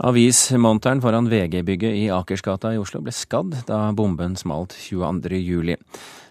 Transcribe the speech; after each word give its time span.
Avismonteren 0.00 1.02
foran 1.04 1.26
VG-bygget 1.28 1.92
i 1.92 2.06
Akersgata 2.08 2.70
i 2.72 2.78
Oslo 2.80 3.02
ble 3.04 3.12
skadd 3.12 3.52
da 3.68 3.90
bomben 3.92 4.32
smalt 4.38 4.72
22.07. 4.72 5.74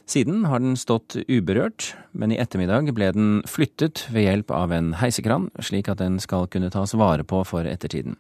Siden 0.09 0.47
har 0.49 0.63
den 0.63 0.73
stått 0.73 1.13
uberørt, 1.29 1.91
men 2.17 2.33
i 2.33 2.39
ettermiddag 2.41 2.89
ble 2.97 3.11
den 3.13 3.27
flyttet 3.45 4.07
ved 4.09 4.25
hjelp 4.25 4.55
av 4.57 4.73
en 4.73 4.95
heisekran, 4.97 5.51
slik 5.61 5.91
at 5.93 6.01
den 6.01 6.17
skal 6.17 6.49
kunne 6.49 6.71
tas 6.73 6.95
vare 6.97 7.21
på 7.21 7.43
for 7.45 7.69
ettertiden. 7.69 8.17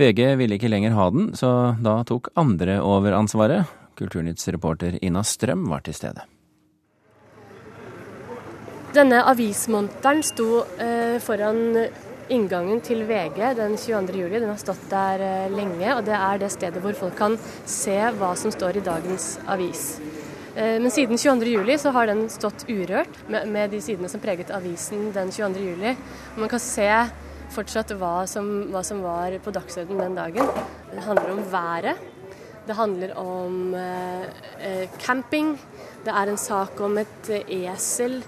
VG 0.00 0.32
ville 0.40 0.56
ikke 0.56 0.72
lenger 0.72 0.96
ha 0.96 1.10
den, 1.12 1.28
så 1.36 1.76
da 1.84 1.98
tok 2.08 2.32
andre 2.40 2.78
over 2.80 3.18
ansvaret. 3.20 3.68
Kulturnytts 4.00 4.48
reporter 4.56 4.96
Ina 5.04 5.20
Strøm 5.20 5.68
var 5.68 5.84
til 5.84 5.98
stede. 5.98 6.24
Denne 8.96 9.20
avismonteren 9.28 10.24
sto 10.24 10.62
eh, 10.80 11.20
foran 11.20 11.84
inngangen 12.32 12.80
til 12.84 13.04
VG 13.06 13.38
den 13.58 13.76
22. 13.78 14.16
juli. 14.18 14.40
Den 14.40 14.50
har 14.50 14.60
stått 14.60 14.86
der 14.90 15.22
eh, 15.22 15.52
lenge, 15.52 15.88
og 15.94 16.04
det 16.06 16.16
er 16.16 16.40
det 16.42 16.52
stedet 16.54 16.82
hvor 16.82 16.96
folk 16.98 17.16
kan 17.18 17.36
se 17.68 17.96
hva 18.18 18.32
som 18.38 18.54
står 18.54 18.80
i 18.80 18.84
dagens 18.86 19.36
avis. 19.52 19.84
Eh, 20.56 20.76
men 20.82 20.90
siden 20.92 21.20
22. 21.20 21.52
juli 21.52 21.78
så 21.78 21.92
har 21.94 22.10
den 22.10 22.26
stått 22.32 22.66
urørt 22.68 23.22
med 23.28 23.70
de 23.74 23.80
sidene 23.84 24.10
som 24.10 24.22
preget 24.22 24.50
avisen 24.54 25.10
den 25.14 25.32
22. 25.34 25.62
juli. 25.70 25.94
Man 26.36 26.50
kan 26.52 26.62
se 26.62 26.90
fortsatt 27.54 27.94
hva 28.00 28.24
som, 28.30 28.50
hva 28.72 28.82
som 28.84 29.04
var 29.04 29.36
på 29.44 29.54
dagsordenen 29.54 30.08
den 30.08 30.18
dagen. 30.18 30.52
Det 30.90 31.06
handler 31.06 31.32
om 31.36 31.42
været. 31.52 32.12
Det 32.66 32.74
handler 32.74 33.12
om 33.20 33.74
eh, 33.78 34.88
camping. 34.98 35.54
Det 36.02 36.14
er 36.14 36.32
en 36.32 36.40
sak 36.40 36.80
om 36.82 36.98
et 36.98 37.30
esel 37.46 38.20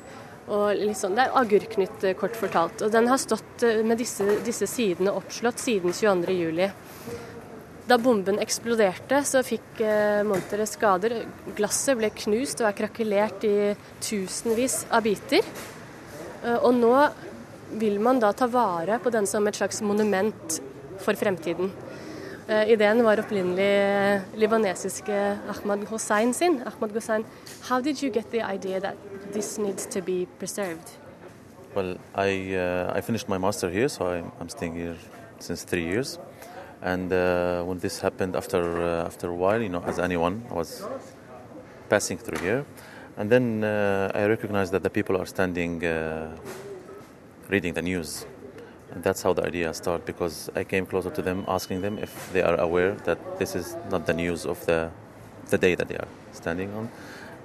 og 0.49 0.81
liksom, 0.81 1.15
det 1.17 1.27
er 1.27 1.37
Agurknytt, 1.37 2.05
kort 2.19 2.37
fortalt. 2.39 2.83
Og 2.85 2.93
den 2.93 3.09
har 3.11 3.21
stått 3.21 3.65
eh, 3.67 3.83
med 3.85 4.01
disse, 4.01 4.25
disse 4.47 4.69
sidene 4.71 5.13
oppslått 5.17 5.61
siden 5.61 5.93
22.07. 5.93 6.71
Da 7.89 7.97
bomben 7.97 8.41
eksploderte, 8.43 9.23
så 9.25 9.41
fikk 9.45 9.81
eh, 9.81 10.21
monteret 10.29 10.69
skader. 10.69 11.15
Glasset 11.57 11.97
ble 12.01 12.11
knust 12.25 12.61
og 12.61 12.69
er 12.69 12.79
krakelert 12.83 13.45
i 13.49 13.73
tusenvis 14.05 14.83
av 14.93 15.07
biter. 15.07 15.45
Eh, 16.45 16.59
og 16.59 16.75
nå 16.77 16.95
vil 17.81 17.97
man 18.01 18.21
da 18.21 18.33
ta 18.37 18.49
vare 18.49 18.99
på 19.01 19.13
den 19.13 19.29
som 19.29 19.47
et 19.49 19.57
slags 19.57 19.81
monument 19.85 20.59
for 21.05 21.17
fremtiden. 21.17 21.73
Eh, 22.49 22.71
ideen 22.73 23.01
var 23.05 23.21
opprinnelig 23.21 24.39
libanesiske 24.41 25.17
Ahmad 25.53 25.85
Hossein 25.91 26.33
sin. 26.35 26.63
Ahmad 26.69 26.93
Hossein, 26.97 27.25
how 27.69 27.81
did 27.81 28.03
you 28.03 28.13
get 28.13 28.31
the 28.31 28.41
idea 28.41 28.81
that 28.81 28.97
this 29.33 29.59
needs 29.59 29.87
to 29.87 30.01
be 30.01 30.27
preserved? 30.39 30.91
Well, 31.75 31.97
I 32.15 32.55
uh, 32.55 32.93
I 32.97 33.01
finished 33.01 33.29
my 33.29 33.39
master 33.39 33.71
here, 33.71 33.89
so 33.89 34.07
I, 34.07 34.25
I'm 34.41 34.49
staying 34.49 34.75
here 34.75 34.97
since 35.39 35.65
three 35.65 35.85
years. 35.85 36.19
And 36.83 37.13
uh, 37.13 37.63
when 37.65 37.79
this 37.79 38.01
happened, 38.01 38.37
after 38.37 38.63
uh, 38.81 39.07
after 39.07 39.29
a 39.29 39.35
while, 39.35 39.61
you 39.61 39.69
know, 39.69 39.83
as 39.83 39.99
anyone 39.99 40.45
was 40.51 40.83
passing 41.89 42.19
through 42.19 42.39
here, 42.39 42.65
and 43.17 43.31
then 43.31 43.65
uh, 43.65 44.13
I 44.15 44.27
recognized 44.27 44.73
that 44.73 44.83
the 44.83 44.91
people 44.91 45.17
are 45.17 45.27
standing, 45.27 45.85
uh, 45.85 46.37
reading 47.49 47.75
the 47.75 47.83
news, 47.83 48.27
and 48.93 49.03
that's 49.03 49.23
how 49.23 49.33
the 49.33 49.45
idea 49.45 49.75
started. 49.75 50.07
Because 50.07 50.51
I 50.55 50.65
came 50.65 50.87
closer 50.87 51.11
to 51.11 51.23
them, 51.23 51.45
asking 51.49 51.83
them 51.83 51.99
if 51.99 52.33
they 52.33 52.43
are 52.43 52.57
aware 52.61 52.95
that 53.05 53.19
this 53.39 53.57
is 53.57 53.77
not 53.91 54.07
the 54.07 54.15
news 54.15 54.47
of 54.47 54.65
the 54.67 54.91
the 55.51 55.59
day 55.59 55.75
that 55.75 55.89
they 55.89 55.97
are 55.97 56.09
standing 56.33 56.73
on, 56.75 56.89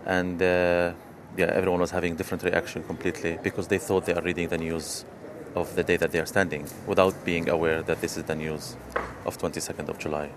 and 0.05 0.41
uh, 0.41 0.91
yeah, 1.37 1.51
everyone 1.53 1.79
was 1.79 1.91
having 1.91 2.15
different 2.15 2.43
reaction 2.43 2.83
completely 2.83 3.37
because 3.43 3.67
they 3.67 3.79
thought 3.79 4.05
they 4.05 4.13
are 4.13 4.21
reading 4.21 4.49
the 4.49 4.57
news 4.57 5.05
of 5.55 5.75
the 5.75 5.83
day 5.83 5.97
that 5.97 6.11
they 6.11 6.19
are 6.19 6.25
standing 6.25 6.65
without 6.87 7.13
being 7.25 7.49
aware 7.49 7.81
that 7.83 8.01
this 8.01 8.17
is 8.17 8.23
the 8.23 8.35
news 8.35 8.75
of 9.25 9.37
22nd 9.37 9.89
of 9.89 9.97
July. 9.99 10.29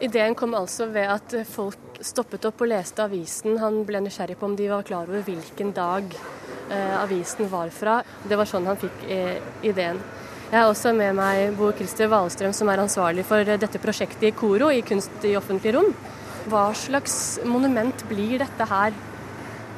Ideen 0.00 0.34
kom 0.34 0.54
altså 0.54 0.86
ved 0.86 1.10
at 1.10 1.34
folk 1.50 1.98
stoppet 2.00 2.44
opp 2.46 2.60
og 2.62 2.70
leste 2.70 3.02
avisen. 3.02 3.56
Han 3.58 3.82
ble 3.86 3.98
nysgjerrig 4.04 4.36
på 4.38 4.46
om 4.46 4.54
de 4.56 4.68
var 4.70 4.86
klar 4.86 5.08
over 5.10 5.24
hvilken 5.26 5.72
dag 5.74 6.14
eh, 6.70 6.94
avisen 7.02 7.50
var 7.50 7.72
fra. 7.74 7.96
Det 8.22 8.38
var 8.38 8.46
sånn 8.46 8.68
han 8.70 8.78
fikk 8.78 9.02
eh, 9.10 9.40
ideen. 9.66 9.98
Jeg 10.48 10.62
har 10.62 10.70
også 10.70 10.94
med 10.96 11.18
meg 11.18 11.58
Bo 11.58 11.72
Christer 11.76 12.08
Wahlstrøm, 12.08 12.54
som 12.56 12.70
er 12.70 12.80
ansvarlig 12.80 13.26
for 13.26 13.44
dette 13.44 13.82
prosjektet 13.82 14.30
i 14.30 14.32
Koro, 14.32 14.70
i 14.72 14.84
Kunst 14.86 15.26
i 15.26 15.34
offentlig 15.36 15.74
rom. 15.74 15.90
Hva 16.48 16.70
slags 16.78 17.40
monument 17.44 18.06
blir 18.08 18.38
dette 18.40 18.68
her? 18.70 18.94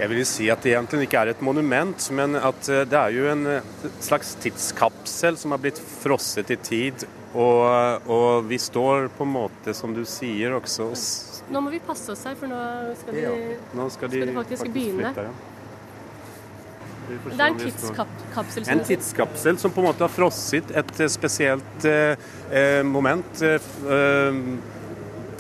Jeg 0.01 0.09
vil 0.09 0.23
si 0.25 0.47
at 0.49 0.63
det 0.65 0.73
egentlig 0.73 1.09
ikke 1.09 1.21
er 1.21 1.33
et 1.35 1.43
monument, 1.45 2.07
men 2.17 2.39
at 2.41 2.69
eh, 2.73 2.87
det 2.89 2.97
er 2.97 3.17
jo 3.17 3.27
en 3.29 3.47
eh, 3.59 3.89
slags 4.01 4.33
tidskapsel 4.41 5.37
som 5.41 5.53
har 5.53 5.61
blitt 5.61 5.81
frosset 6.01 6.51
i 6.55 6.57
tid. 6.57 7.05
Og, 7.31 8.09
og 8.11 8.49
vi 8.49 8.59
står 8.59 9.11
på 9.15 9.27
en 9.27 9.35
måte, 9.37 9.75
som 9.77 9.93
du 9.95 10.03
sier, 10.09 10.57
også 10.57 10.89
Nå 11.51 11.61
må 11.63 11.71
vi 11.71 11.79
passe 11.83 12.11
oss 12.11 12.25
her, 12.27 12.35
for 12.39 12.51
nå 12.51 12.59
skal 12.99 13.15
de, 13.15 13.23
ja, 13.23 13.31
Nå 13.75 13.87
skal 13.91 14.11
de, 14.11 14.19
skal 14.23 14.33
de 14.33 14.37
faktisk 14.41 14.73
begynne. 14.75 15.13
flytte, 15.13 15.29
ja. 15.29 15.51
Det 17.11 17.41
er 17.41 17.47
en 17.49 17.59
tidskapsel. 17.59 18.67
En 18.71 18.85
tidskapsel 18.87 19.59
som 19.59 19.73
på 19.75 19.83
en 19.83 19.89
måte 19.89 20.05
har 20.05 20.13
frosset 20.15 20.71
et 20.71 21.01
eh, 21.01 21.11
spesielt 21.11 21.87
eh, 21.89 22.83
moment. 22.87 23.43
Eh, 23.43 23.71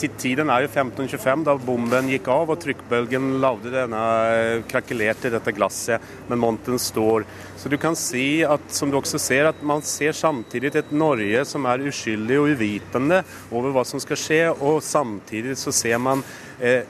tiden 0.08 0.50
er 0.50 0.64
jo 0.64 0.70
1525, 0.70 1.44
da 1.44 1.56
bomben 1.60 2.08
gikk 2.08 2.30
av 2.32 2.52
og 2.54 2.60
trykkbølgen 2.62 3.40
lagde 3.42 3.72
denne, 3.74 4.04
eh, 4.30 4.62
krakelerte 4.70 5.30
dette 5.30 5.52
glasset, 5.52 6.00
men 6.28 6.38
monten 6.38 6.78
står. 6.78 7.26
Så 7.56 7.68
du 7.68 7.76
kan 7.76 7.96
si 7.96 8.42
at, 8.42 8.60
som 8.72 8.90
du 8.90 8.96
også 8.96 9.20
ser, 9.20 9.46
at 9.46 9.62
man 9.62 9.82
ser 9.82 10.12
samtidig 10.12 10.74
et 10.74 10.92
Norge 10.92 11.44
som 11.44 11.66
er 11.66 11.84
uskyldig 11.90 12.38
og 12.40 12.54
uvitende 12.54 13.24
over 13.50 13.70
hva 13.70 13.84
som 13.84 14.00
skal 14.00 14.16
skje, 14.16 14.42
og 14.60 14.80
samtidig 14.82 15.58
så 15.58 15.72
ser 15.72 15.98
man 15.98 16.24
eh, 16.60 16.84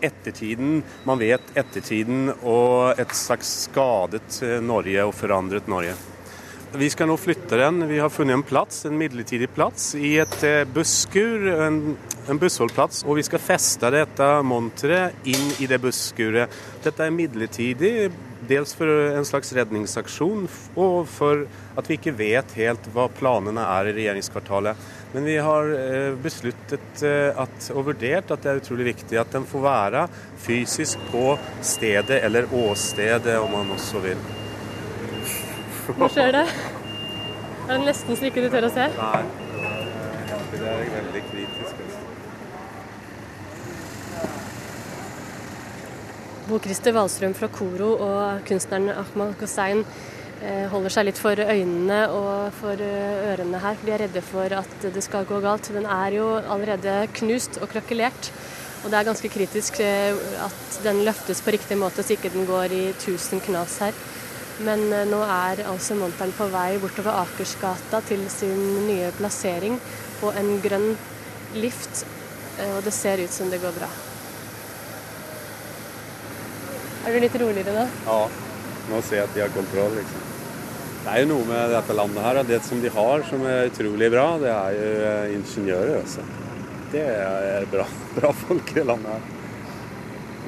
ettertiden, 0.00 0.82
man 1.04 1.20
vet 1.20 1.52
ettertiden, 1.54 2.30
og 2.42 3.00
et 3.00 3.12
slags 3.16 3.50
skadet 3.66 4.40
eh, 4.44 4.60
Norge 4.64 5.04
og 5.04 5.14
forandret 5.16 5.68
Norge. 5.70 5.94
Vi 6.70 6.86
skal 6.92 7.08
nå 7.10 7.16
flytte 7.18 7.58
den. 7.58 7.82
Vi 7.90 7.98
har 7.98 8.12
funnet 8.14 8.36
en 8.36 8.46
plass, 8.46 8.84
en 8.86 8.98
midlertidig 8.98 9.48
plass, 9.56 9.90
i 9.98 10.16
et 10.22 10.36
eh, 10.46 10.62
busskur, 10.70 11.48
en, 11.66 11.80
en 12.30 12.38
bussholdeplass, 12.38 13.04
Og 13.04 13.18
vi 13.18 13.24
skal 13.26 13.42
feste 13.42 13.90
dette 13.92 14.28
monteret 14.46 15.26
inn 15.28 15.50
i 15.60 15.66
det 15.70 15.80
busskuret. 15.82 16.52
Dette 16.84 17.04
er 17.04 17.14
midlertidig, 17.14 18.10
dels 18.48 18.72
for 18.76 18.88
en 19.16 19.26
slags 19.26 19.52
redningsaksjon, 19.56 20.46
og 20.76 20.96
for 21.10 21.44
at 21.78 21.90
vi 21.90 21.98
ikke 21.98 22.16
vet 22.16 22.54
helt 22.58 22.88
hva 22.94 23.08
planene 23.12 23.64
er 23.78 23.90
i 23.90 23.94
regjeringskvartalet. 23.98 24.88
Men 25.12 25.26
vi 25.26 25.36
har 25.42 25.72
eh, 25.74 26.14
besluttet 26.22 27.02
eh, 27.02 27.34
at, 27.34 27.70
og 27.74 27.88
vurdert 27.90 28.30
at 28.30 28.44
det 28.44 28.52
er 28.52 28.60
utrolig 28.62 28.92
viktig 28.92 29.18
at 29.18 29.32
den 29.34 29.46
får 29.48 29.64
være 29.64 30.04
fysisk 30.38 31.02
på 31.10 31.34
stedet, 31.66 32.22
eller 32.22 32.46
åstedet, 32.54 33.38
om 33.42 33.50
man 33.58 33.74
også 33.74 34.04
vil. 34.06 34.22
Hva 35.98 36.06
skjer 36.06 36.36
det? 36.38 36.46
Er 37.66 37.78
det 37.78 37.86
nesten 37.86 38.18
så 38.18 38.30
ikke 38.30 38.46
du 38.46 38.52
tør 38.54 38.70
å 38.70 38.74
se? 38.74 38.86
Nei. 38.98 39.24
Det 40.50 40.66
er 40.66 40.88
veldig 40.94 41.22
kritisk. 41.30 41.99
Bo 46.50 46.58
Christer 46.58 46.90
Wahlstrøm 46.96 47.34
fra 47.38 47.46
Koro 47.52 47.92
og 48.02 48.40
kunstneren 48.48 48.88
Ahmad 48.90 49.36
Hossein 49.38 49.84
eh, 50.42 50.64
holder 50.72 50.90
seg 50.90 51.06
litt 51.06 51.20
for 51.22 51.38
øynene 51.38 51.98
og 52.10 52.56
for 52.58 52.82
eh, 52.82 53.20
ørene 53.30 53.60
her, 53.62 53.76
for 53.78 53.86
de 53.86 53.94
er 53.94 54.02
redde 54.02 54.22
for 54.26 54.56
at 54.58 54.74
det 54.96 55.04
skal 55.06 55.28
gå 55.28 55.38
galt. 55.44 55.70
Den 55.70 55.86
er 55.86 56.16
jo 56.16 56.26
allerede 56.40 56.96
knust 57.20 57.60
og 57.62 57.70
krakelert, 57.70 58.32
og 58.82 58.90
det 58.90 58.98
er 58.98 59.08
ganske 59.12 59.30
kritisk 59.30 59.78
eh, 59.84 60.18
at 60.42 60.82
den 60.82 61.04
løftes 61.06 61.44
på 61.46 61.54
riktig 61.54 61.78
måte, 61.78 62.02
så 62.02 62.16
ikke 62.16 62.34
den 62.34 62.50
går 62.50 62.74
i 62.74 62.82
tusen 62.98 63.44
knas 63.46 63.78
her. 63.86 64.04
Men 64.66 64.88
nå 65.12 65.22
er 65.22 65.62
altså 65.70 65.94
monteren 65.96 66.34
på 66.36 66.50
vei 66.50 66.80
bortover 66.82 67.22
Akersgata 67.22 68.02
til 68.10 68.26
sin 68.32 68.88
nye 68.90 69.14
plassering 69.22 69.78
på 70.18 70.34
en 70.34 70.56
grønn 70.66 70.96
lift, 71.62 72.02
og 72.72 72.82
det 72.84 72.92
ser 72.92 73.22
ut 73.22 73.38
som 73.38 73.54
det 73.54 73.62
går 73.62 73.78
bra. 73.78 73.88
Er 77.06 77.14
du 77.16 77.22
litt 77.22 77.36
roligere 77.40 77.74
nå? 77.74 77.84
Ja, 78.06 78.18
nå 78.90 79.00
ser 79.06 79.22
jeg 79.22 79.28
at 79.28 79.36
de 79.36 79.44
har 79.44 79.52
kontroll. 79.54 79.96
liksom. 79.96 80.26
Det 81.00 81.12
er 81.14 81.22
jo 81.22 81.30
noe 81.30 81.48
med 81.48 81.72
dette 81.72 81.96
landet 81.96 82.26
her, 82.26 82.40
det 82.44 82.60
som 82.66 82.80
de 82.82 82.92
har 82.92 83.24
som 83.30 83.44
er 83.48 83.70
utrolig 83.70 84.10
bra, 84.12 84.26
det 84.42 84.50
er 84.52 84.76
jo 84.76 84.88
eh, 85.10 85.34
ingeniører. 85.38 85.94
Også. 86.02 86.24
Det 86.92 87.04
er 87.04 87.68
bra, 87.72 87.86
bra 88.18 88.32
folk 88.44 88.74
i 88.76 88.84
landet 88.84 89.14
her. 89.16 89.36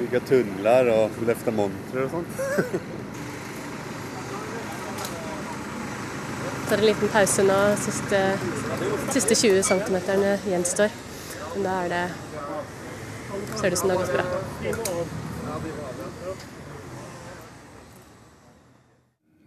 Bygge 0.01 0.25
tunneler 0.29 0.91
og 0.93 1.23
løfte 1.25 1.53
montre 1.53 2.05
og 2.07 2.17
sånt. 2.17 2.91
tar 6.73 6.79
en 6.79 6.85
liten 6.85 7.09
pause 7.09 7.43
nå. 7.43 7.57
Siste, 7.77 8.19
siste 9.13 9.35
20 9.35 9.63
cm 9.63 9.97
gjenstår. 10.49 10.95
Men 11.53 11.67
da 11.67 11.75
er 11.83 11.91
det 11.93 12.05
ser 13.59 13.69
det 13.69 13.73
ut 13.73 13.79
som 13.79 13.89
det 13.89 13.97
har 13.97 14.01
gått 14.03 14.13
bra. 14.13 15.32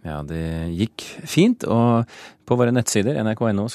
Ja, 0.07 0.21
det 0.23 0.71
gikk 0.77 1.03
fint, 1.27 1.65
og 1.67 2.07
på 2.47 2.55
våre 2.55 2.71
nettsider 2.71 3.17
nrk.no 3.25 3.67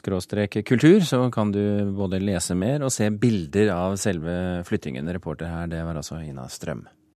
kultur 0.65 1.05
så 1.05 1.27
kan 1.35 1.53
du 1.53 1.93
både 1.93 2.23
lese 2.23 2.57
mer 2.57 2.87
og 2.87 2.93
se 2.95 3.11
bilder 3.11 3.75
av 3.75 3.99
selve 4.01 4.65
flyttingen. 4.65 5.13
Reporter 5.13 5.51
her, 5.51 5.69
det 5.69 5.85
var 5.85 6.01
altså 6.01 6.23
Ina 6.25 6.49
Strøm. 6.49 6.87